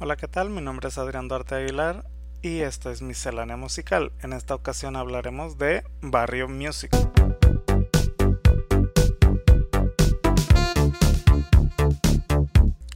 [0.00, 0.50] Hola, ¿qué tal?
[0.50, 2.04] Mi nombre es Adrián Duarte Aguilar
[2.42, 4.10] y esto es Miscelánea Musical.
[4.22, 6.90] En esta ocasión hablaremos de Barrio Music.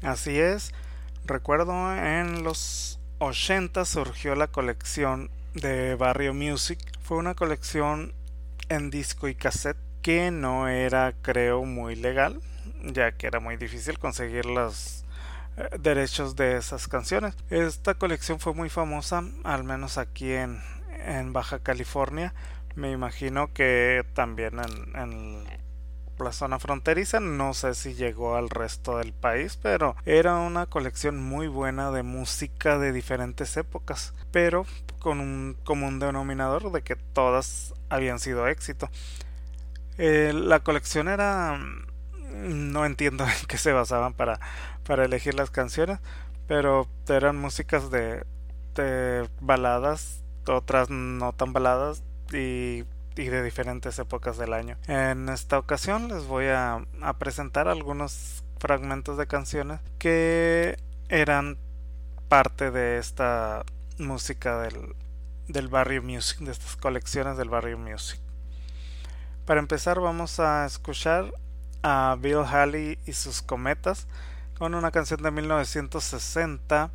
[0.02, 0.74] Así es,
[1.24, 6.80] recuerdo en los 80 surgió la colección de Barrio Music.
[7.00, 8.12] Fue una colección
[8.68, 12.40] en disco y cassette que no era creo muy legal,
[12.82, 15.04] ya que era muy difícil conseguir eh,
[15.78, 17.34] derechos de esas canciones.
[17.50, 20.60] Esta colección fue muy famosa, al menos aquí en,
[21.06, 22.34] en Baja California.
[22.74, 25.44] Me imagino que también en, en,
[26.18, 27.20] la zona fronteriza.
[27.20, 32.02] No sé si llegó al resto del país, pero era una colección muy buena de
[32.02, 34.66] música de diferentes épocas, pero
[34.98, 38.90] con un común denominador de que todas habían sido éxito.
[39.96, 41.58] Eh, la colección era
[42.32, 44.40] no entiendo en qué se basaban para,
[44.88, 46.00] para elegir las canciones,
[46.46, 48.24] pero eran músicas de,
[49.38, 54.78] baladas, otras no tan baladas y, y, de diferentes épocas del año.
[54.86, 60.78] En esta ocasión les voy a, a presentar algunos fragmentos de canciones que
[61.10, 61.58] eran
[62.28, 63.64] parte de esta
[63.98, 64.94] música del,
[65.48, 68.20] del barrio music, de estas colecciones del barrio music.
[69.44, 71.30] Para empezar vamos a escuchar
[71.82, 74.06] a Bill Haley y sus cometas
[74.58, 76.90] con una canción de 1960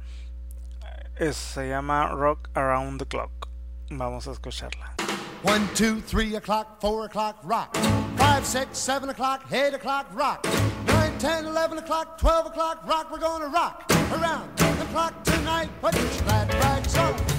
[1.15, 3.47] es, se llama Rock Around the Clock.
[3.89, 4.93] Vamos a escucharla.
[5.43, 7.75] 1, 2, 3 o'clock, 4 o'clock, rock.
[8.17, 10.45] 5, 6, 7 o'clock, 8 o'clock, rock.
[10.87, 13.11] 9, 10, 11 o'clock, 12 o'clock, rock.
[13.11, 15.69] We're gonna rock around the clock tonight.
[15.81, 17.32] Put your glad rags on.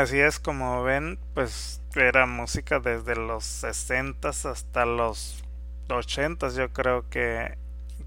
[0.00, 5.44] Así es como ven, pues era música desde los 60 hasta los
[5.90, 7.58] 80 yo creo que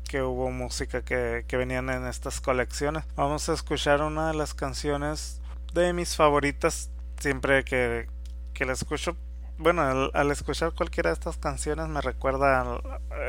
[0.09, 3.03] que hubo música que, que venían en estas colecciones.
[3.15, 5.39] Vamos a escuchar una de las canciones
[5.75, 6.89] de mis favoritas
[7.19, 8.07] siempre que,
[8.55, 9.15] que la escucho.
[9.59, 12.81] Bueno, al, escuchar cualquiera de estas canciones me recuerda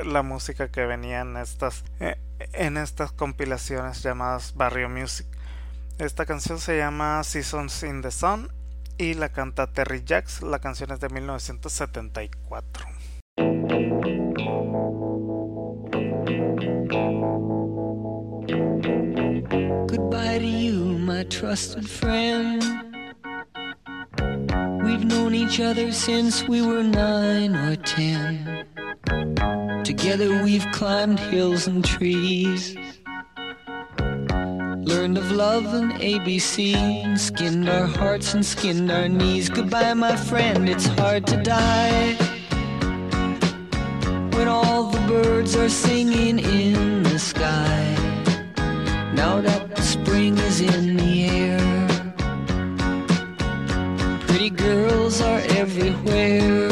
[0.06, 2.16] la música que venía en estas, eh,
[2.54, 5.26] en estas compilaciones llamadas Barrio Music.
[5.98, 8.48] Esta canción se llama Seasons in the Sun
[8.98, 10.42] y la canta Terry Jacks.
[10.42, 12.84] La canción es de 1974.
[19.86, 22.60] Goodbye to you, my trusted friend.
[24.84, 28.66] We've known each other since we were nine or ten.
[29.84, 32.76] Together we've climbed hills and trees.
[35.04, 39.50] Learned of love and ABC, skinned our hearts and skinned our knees.
[39.50, 42.14] Goodbye, my friend, it's hard to die.
[44.32, 47.84] When all the birds are singing in the sky.
[49.12, 51.60] Now that the spring is in the air,
[54.26, 56.70] pretty girls are everywhere.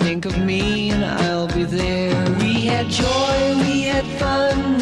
[0.00, 2.22] Think of me and I'll be there.
[2.38, 4.75] We had joy, we had fun,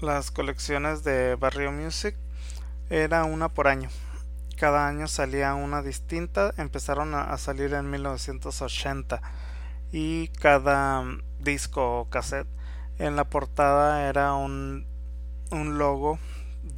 [0.00, 2.16] Las colecciones de Barrio Music
[2.88, 3.90] era una por año.
[4.56, 9.22] Cada año salía una distinta, empezaron a, salir en 1980
[9.92, 11.04] y cada
[11.38, 12.48] disco o cassette
[12.98, 14.84] en la portada era un,
[15.52, 16.18] logo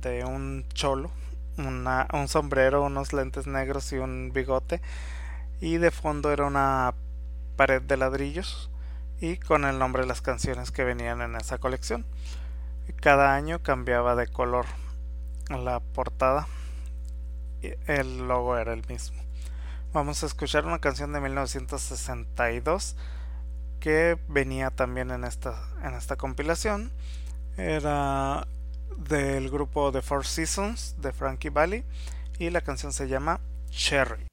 [0.02, 1.10] de un cholo,
[1.56, 4.82] un sombrero, unos lentes negros y un bigote
[5.62, 6.92] y de fondo era una
[7.56, 8.68] pared de ladrillos
[9.20, 12.04] y con el nombre de las canciones que venían en esa colección.
[13.00, 14.66] Cada año cambiaba de color
[15.48, 16.48] la portada
[17.86, 19.22] el logo era el mismo.
[19.92, 22.96] Vamos a escuchar una canción de 1962
[23.78, 26.90] que venía también en esta, en esta compilación.
[27.56, 28.48] Era
[28.96, 31.84] del grupo The Four Seasons de Frankie Valli
[32.38, 33.38] y la canción se llama
[33.70, 34.26] Cherry.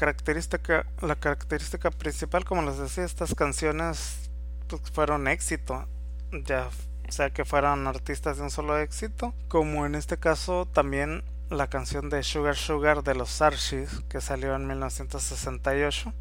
[0.00, 4.30] Característica, la característica principal, como les decía, estas canciones
[4.66, 5.86] pues, fueron éxito,
[6.32, 6.70] ya
[7.10, 12.08] sea que fueran artistas de un solo éxito, como en este caso también la canción
[12.08, 16.14] de Sugar Sugar de los Archies, que salió en 1968,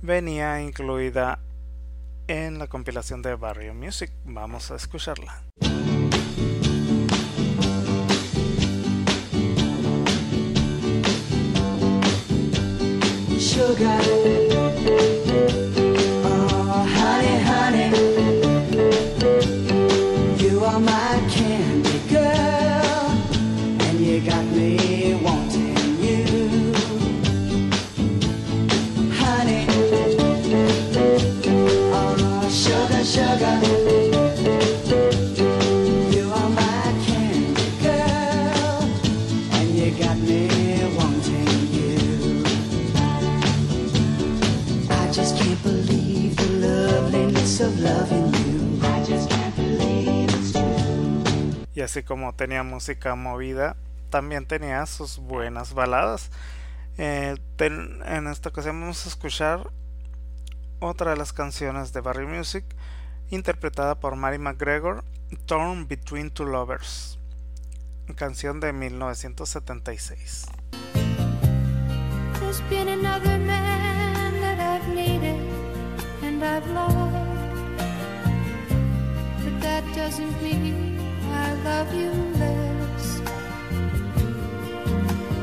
[0.00, 1.40] venía incluida
[2.28, 4.12] en la compilación de Barrio Music.
[4.24, 5.42] Vamos a escucharla.
[13.52, 14.41] Sugar.
[51.82, 53.74] Y así como tenía música movida,
[54.08, 56.30] también tenía sus buenas baladas.
[56.96, 59.68] Eh, en esta ocasión vamos a escuchar
[60.78, 62.64] otra de las canciones de Barry Music,
[63.30, 65.02] interpretada por Mary McGregor,
[65.44, 67.18] Torn Between Two Lovers,
[68.14, 70.46] canción de 1976.
[80.14, 80.91] I
[81.64, 83.20] love you less.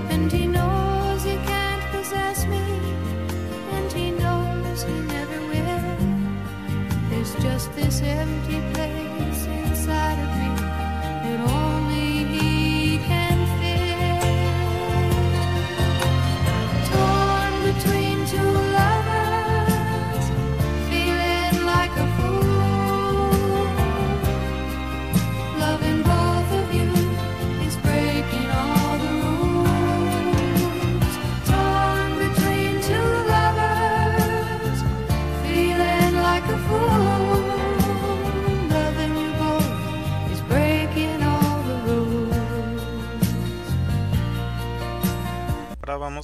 [0.09, 2.63] And he knows he can't possess me,
[3.75, 5.97] and he knows he never will.
[7.09, 8.98] There's just this empty place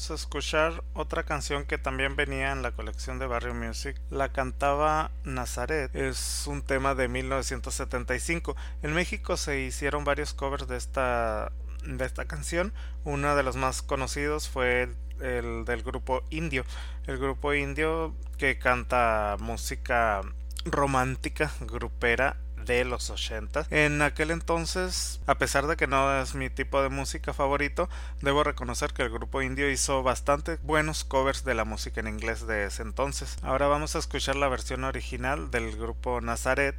[0.05, 3.99] vamos a escuchar otra canción que también venía en la colección de Barrio Music.
[4.11, 5.95] La cantaba Nazaret.
[5.95, 8.55] Es un tema de 1975.
[8.83, 11.51] En México se hicieron varios covers de esta
[11.88, 12.71] de esta canción.
[13.03, 14.95] Uno de los más conocidos fue el,
[15.25, 16.65] el del grupo Indio.
[17.07, 20.21] El grupo Indio que canta música
[20.65, 23.67] romántica, grupera de los 80.
[23.69, 27.89] En aquel entonces, a pesar de que no es mi tipo de música favorito,
[28.22, 32.48] debo reconocer que el grupo indio hizo bastante buenos covers de la música en inglés
[32.48, 33.38] de ese entonces.
[33.41, 36.75] Ahora vamos a escuchar la versión original del grupo Nazaret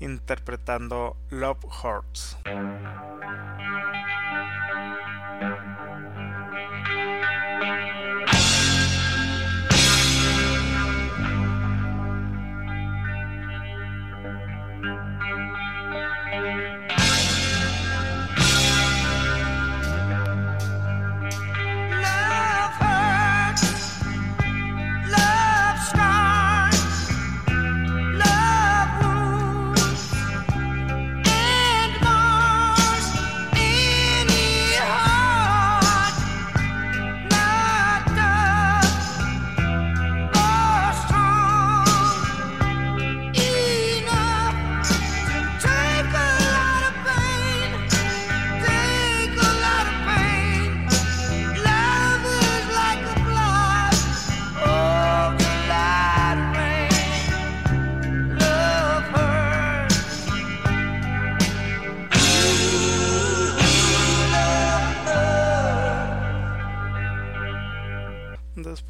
[0.00, 2.38] interpretando Love Hurts.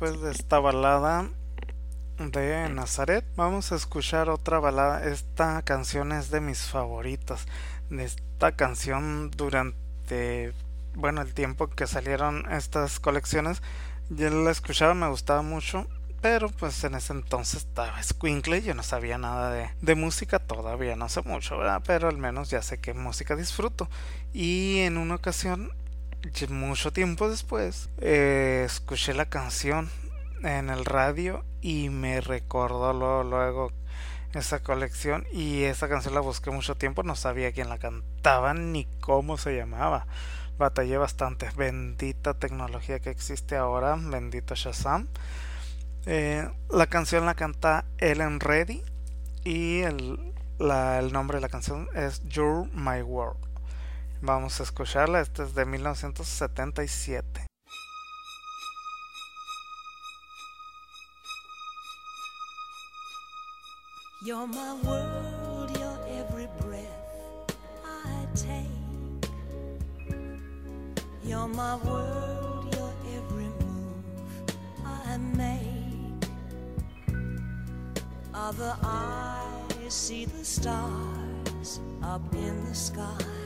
[0.00, 1.28] Después de esta balada
[2.16, 5.04] de Nazaret, vamos a escuchar otra balada.
[5.04, 7.44] Esta canción es de mis favoritas.
[7.90, 10.54] Esta canción durante,
[10.94, 13.60] bueno, el tiempo que salieron estas colecciones,
[14.08, 15.86] yo la escuchaba, me gustaba mucho.
[16.22, 20.96] Pero pues en ese entonces estaba escuincle, yo no sabía nada de, de música, todavía
[20.96, 21.58] no sé mucho.
[21.86, 23.86] Pero al menos ya sé qué música disfruto.
[24.32, 25.72] Y en una ocasión
[26.50, 29.90] mucho tiempo después eh, escuché la canción
[30.42, 33.72] en el radio y me recordó luego,
[34.32, 38.86] esa colección y esa canción la busqué mucho tiempo no sabía quién la cantaba ni
[39.00, 40.06] cómo se llamaba
[40.60, 41.50] batallé bastante.
[41.56, 45.08] Bendita tecnología que existe ahora, bendito Shazam.
[46.06, 48.82] Eh, la canción la canta Ellen Reddy
[49.42, 50.20] y el
[50.58, 53.49] nombre de la canción es You're My World.
[54.22, 57.46] Vamos a escucharla, esta es de 1977.
[64.22, 68.68] You're my world, you're every breath I take.
[71.24, 74.04] You're my world, you're every move
[74.84, 76.28] I make.
[78.34, 83.39] Other eyes see the stars up in the sky.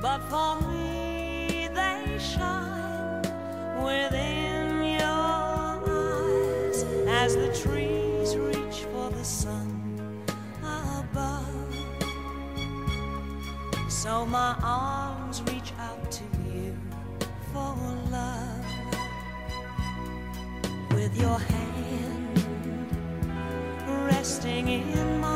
[0.00, 3.22] But for me, they shine
[3.82, 5.02] within your
[5.90, 10.22] eyes as the trees reach for the sun
[10.62, 11.48] above.
[13.88, 16.24] So my arms reach out to
[16.54, 16.76] you
[17.52, 17.74] for
[18.12, 18.64] love.
[20.92, 22.38] With your hand
[24.06, 25.27] resting in mine,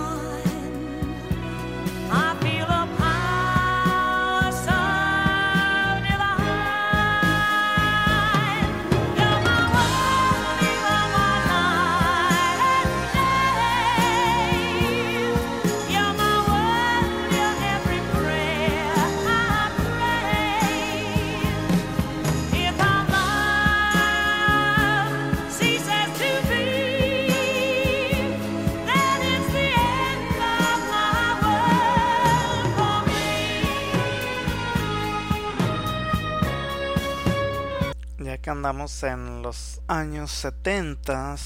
[38.82, 41.36] Andamos en los años 70,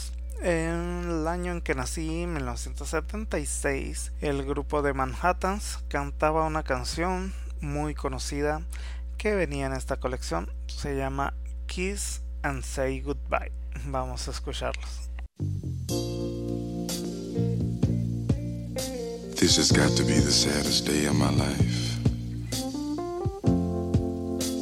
[0.41, 7.95] en el año en que nací, 1976, el grupo de Manhattans cantaba una canción muy
[7.95, 8.63] conocida
[9.19, 10.51] que venía en esta colección.
[10.67, 11.35] Se llama
[11.67, 13.53] Kiss and Say Goodbye.
[13.85, 15.11] Vamos a escucharlos.
[19.37, 21.99] This has got to be the saddest day of my life.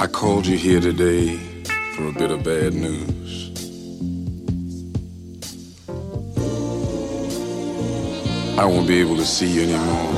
[0.01, 1.54] I called you here today
[1.95, 3.51] for a bit of bad news.
[8.59, 10.13] I won't be able to see you anymore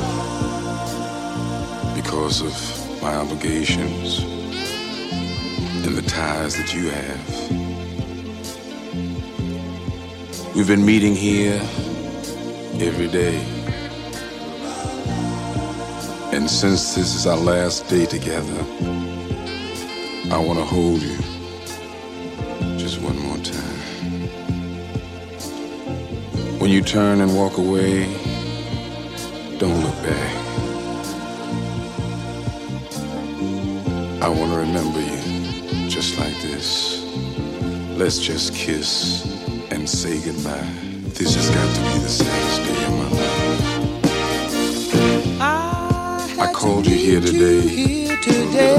[1.95, 4.21] because of my obligations
[5.85, 7.21] and the ties that you have.
[10.57, 11.61] We've been meeting here
[12.81, 13.37] every day.
[16.33, 18.65] And since this is our last day together,
[20.33, 21.36] I want to hold you
[26.67, 28.07] When you turn and walk away,
[29.59, 30.35] don't look back.
[34.21, 37.05] I want to remember you just like this.
[37.97, 39.25] Let's just kiss
[39.71, 40.69] and say goodbye.
[41.15, 43.63] This has got to be the saddest day of my life.
[46.41, 48.77] I called you here today for a bit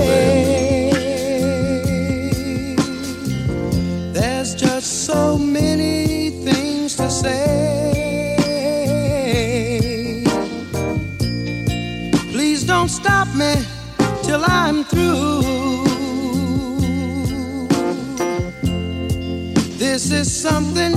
[20.49, 20.95] something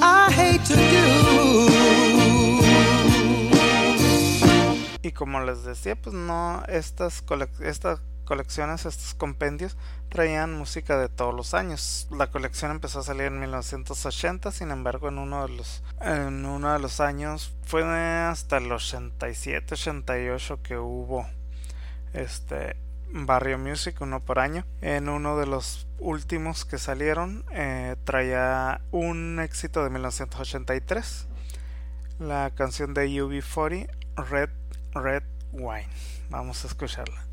[0.00, 1.68] I hate to do.
[5.02, 7.24] Y como les decía, pues no, estas,
[7.60, 9.76] estas colecciones, estos compendios,
[10.08, 12.08] traían música de todos los años.
[12.10, 16.72] La colección empezó a salir en 1980, sin embargo, en uno de los, en uno
[16.72, 21.26] de los años fue hasta el 87, 88 que hubo
[22.12, 22.76] este
[23.12, 24.64] Barrio Music, uno por año.
[24.80, 31.26] En uno de los últimos que salieron, eh, traía un éxito de 1983,
[32.18, 34.50] la canción de UB40, Red
[34.94, 35.22] Red
[35.52, 35.88] Wine.
[36.30, 37.24] Vamos a escucharla.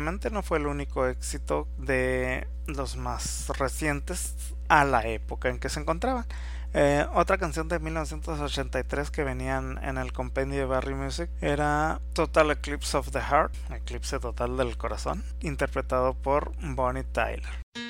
[0.00, 5.80] No fue el único éxito de los más recientes a la época en que se
[5.80, 6.26] encontraban.
[6.72, 12.50] Eh, otra canción de 1983 que venían en el compendio de Barry Music era Total
[12.52, 17.89] Eclipse of the Heart, Eclipse Total del Corazón, interpretado por Bonnie Tyler.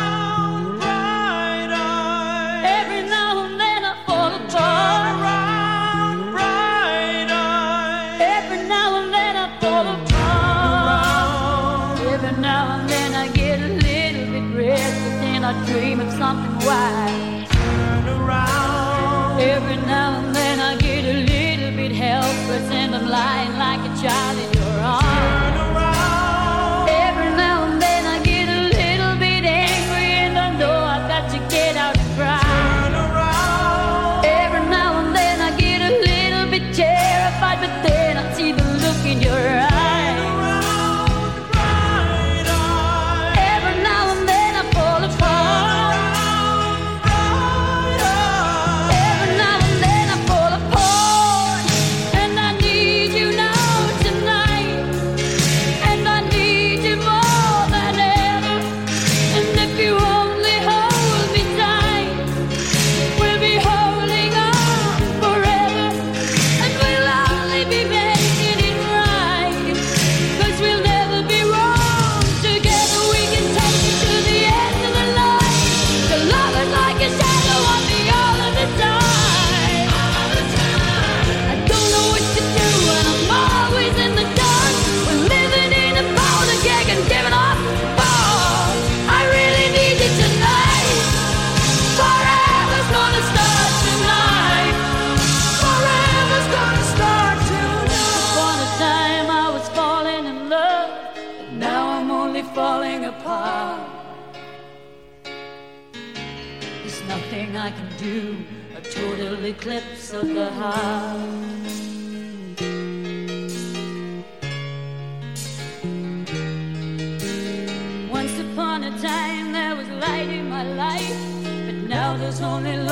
[15.81, 17.49] Dream of something wild.
[17.49, 19.41] Turn around.
[19.41, 23.93] Every now and then I get a little bit helpless and I'm lying like a
[23.99, 24.60] child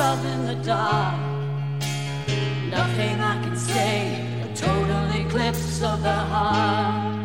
[0.00, 1.20] love in the dark.
[2.70, 7.18] Nothing I can say, a total eclipse of the heart.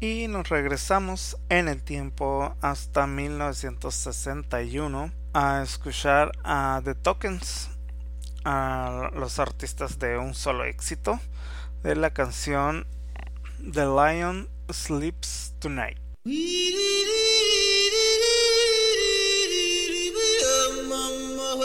[0.00, 7.68] Y nos regresamos en el tiempo hasta 1961 a escuchar a The Tokens,
[8.44, 11.18] a los artistas de un solo éxito,
[11.82, 12.86] de la canción
[13.72, 15.98] The Lion Sleeps Tonight.
[21.58, 21.64] a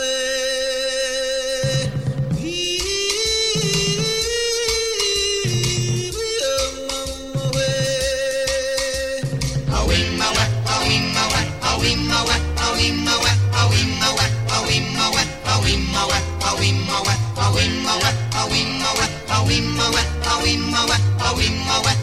[18.56, 22.03] wimma wet, a wimma wet, a wimma wet, a wimma wet.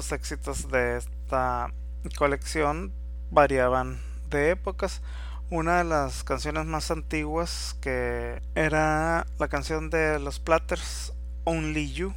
[0.00, 1.74] Los éxitos de esta
[2.16, 2.90] colección
[3.30, 5.02] variaban de épocas.
[5.50, 11.12] Una de las canciones más antiguas que era la canción de los Platters
[11.44, 12.14] Only You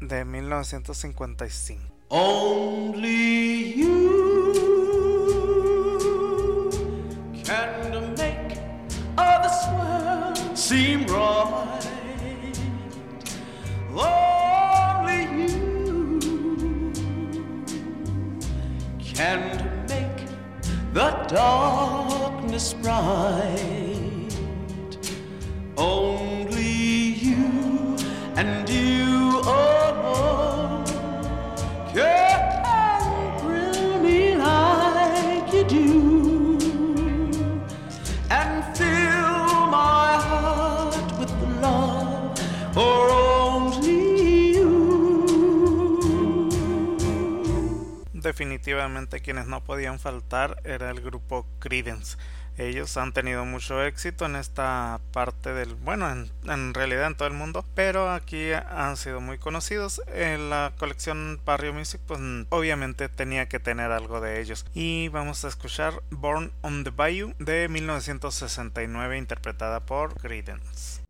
[0.00, 1.82] de 1955.
[2.08, 4.92] Only you
[7.44, 8.58] can make
[9.18, 11.95] all this world seem right.
[21.28, 23.85] Darkness bright.
[48.36, 52.18] Definitivamente quienes no podían faltar era el grupo Credence.
[52.58, 57.32] Ellos han tenido mucho éxito en esta parte del, bueno, en, realidad en todo el
[57.32, 60.02] mundo, pero aquí han sido muy conocidos.
[60.08, 62.20] En la colección Barrio Music, pues
[62.50, 64.66] obviamente tenía que tener algo de ellos.
[64.74, 71.05] Y vamos a escuchar Born on the Bayou de 1969, interpretada por Credence.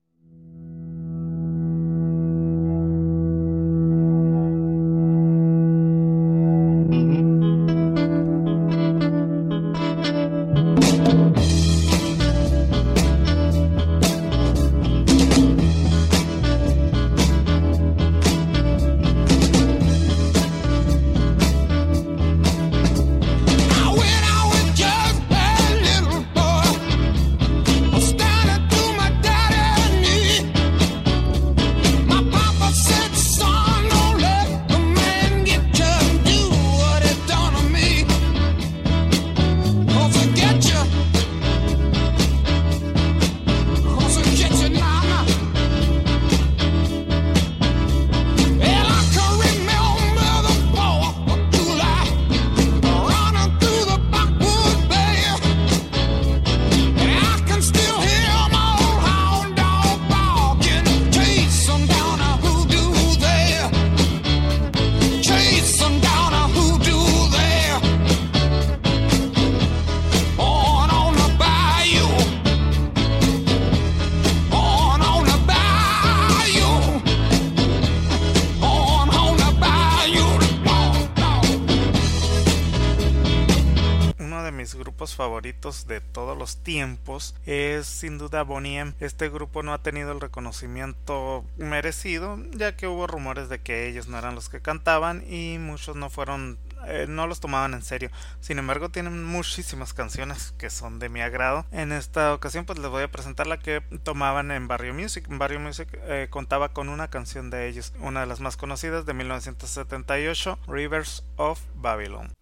[85.67, 88.95] De todos los tiempos es sin duda Bonnie M.
[89.01, 94.07] Este grupo no ha tenido el reconocimiento merecido, ya que hubo rumores de que ellos
[94.07, 98.11] no eran los que cantaban y muchos no fueron eh, no los tomaban en serio.
[98.41, 101.67] Sin embargo, tienen muchísimas canciones que son de mi agrado.
[101.73, 105.27] En esta ocasión, pues les voy a presentar la que tomaban en Barrio Music.
[105.29, 109.15] Barrio Music eh, contaba con una canción de ellos, una de las más conocidas de
[109.15, 112.33] 1978, Rivers of Babylon.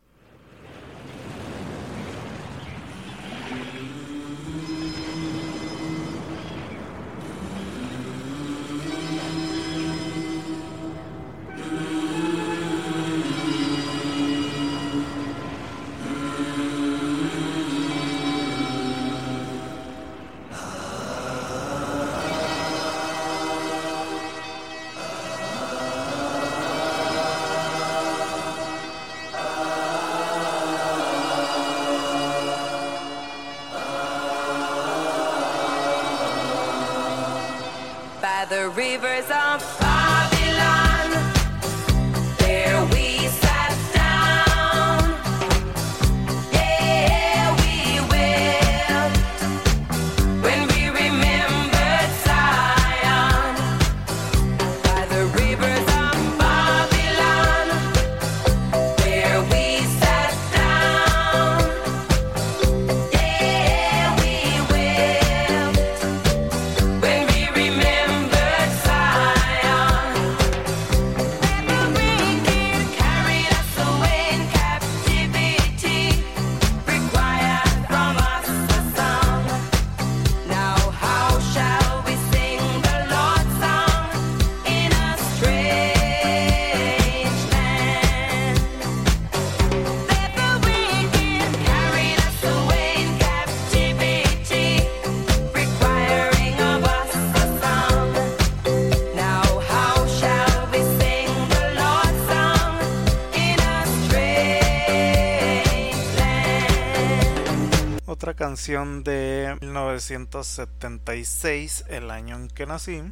[108.75, 113.05] De 1976, el año en que nací,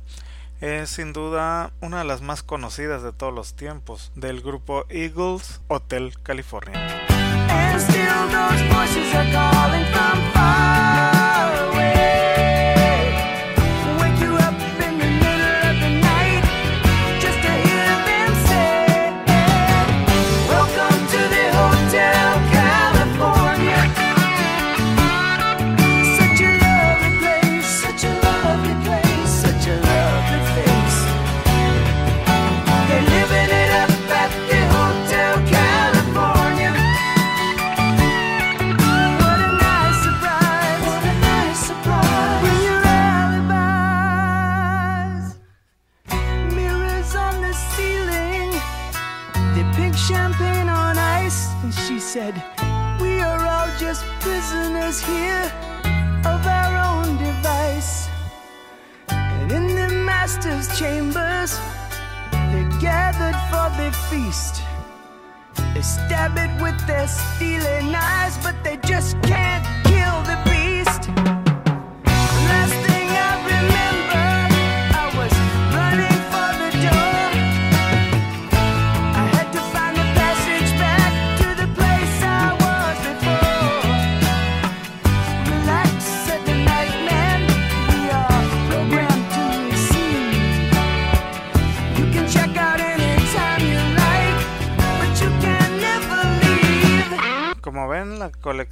[0.60, 5.60] es sin duda una de las más conocidas de todos los tiempos, del grupo Eagles,
[5.68, 7.06] Hotel California.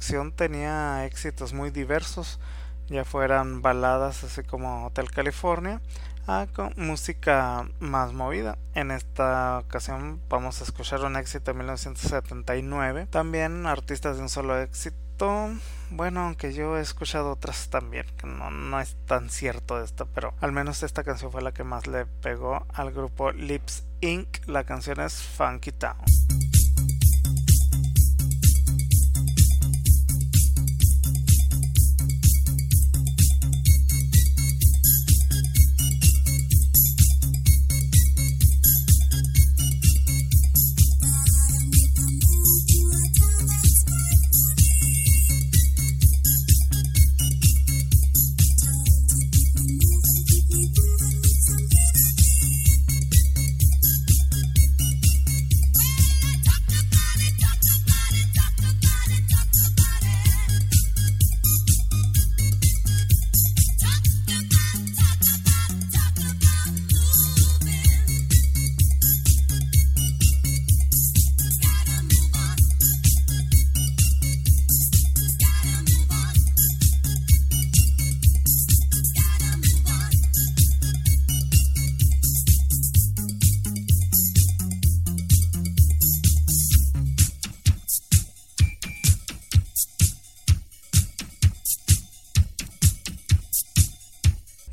[0.01, 2.39] La colección tenía éxitos muy diversos,
[2.87, 5.79] ya fueran baladas así como Hotel California,
[6.25, 8.57] a música más movida.
[8.73, 14.59] En esta ocasión vamos a escuchar un éxito de 1979, también artistas de un solo
[14.59, 15.51] éxito.
[15.91, 20.33] Bueno, aunque yo he escuchado otras también, que no, no es tan cierto esto, pero
[20.41, 24.47] al menos esta canción fue la que más le pegó al grupo Lips Inc.
[24.47, 26.50] La canción es Funky Town.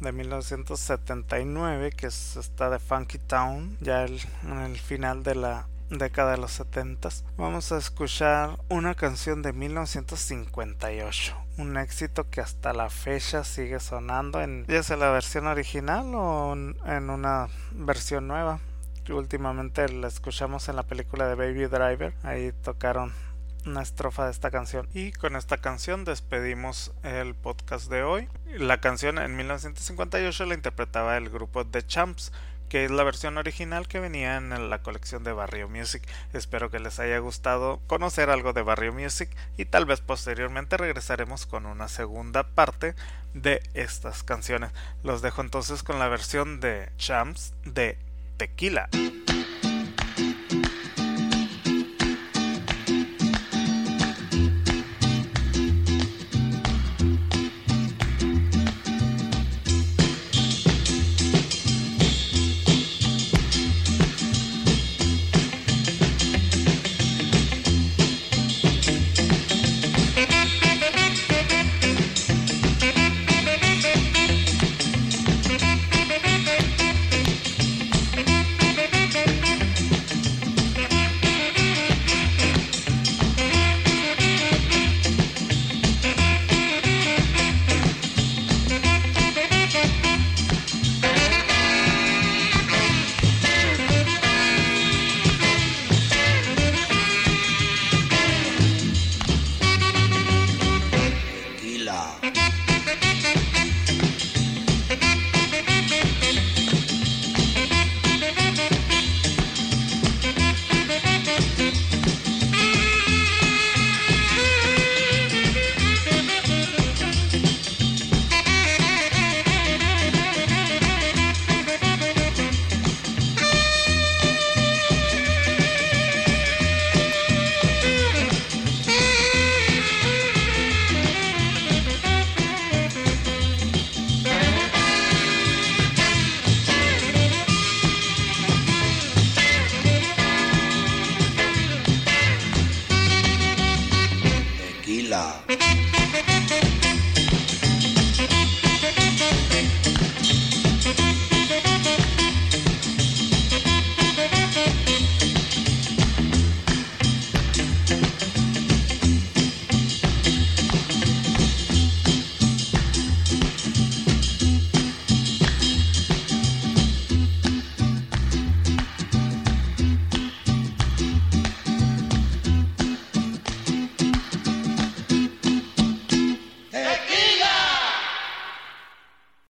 [0.01, 6.33] De 1979 que es esta de Funky Town ya en el final de la década
[6.33, 12.91] de los 70 vamos a escuchar una canción de 1958 un éxito que hasta la
[12.91, 18.61] fecha sigue sonando en ya sea la versión original o en una versión nueva
[19.11, 23.13] últimamente la escuchamos en la película de Baby Driver ahí tocaron
[23.67, 24.89] una estrofa de esta canción.
[24.93, 28.29] Y con esta canción despedimos el podcast de hoy.
[28.47, 32.33] La canción en 1958 la interpretaba el grupo The Champs,
[32.69, 36.03] que es la versión original que venía en la colección de Barrio Music.
[36.33, 41.47] Espero que les haya gustado conocer algo de Barrio Music y tal vez posteriormente regresaremos
[41.47, 42.95] con una segunda parte
[43.35, 44.71] de estas canciones.
[45.03, 47.99] Los dejo entonces con la versión de Champs de
[48.37, 48.89] Tequila.